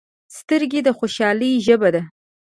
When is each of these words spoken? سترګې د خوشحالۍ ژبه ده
سترګې 0.37 0.79
د 0.83 0.89
خوشحالۍ 0.97 1.51
ژبه 1.65 1.89
ده 1.95 2.01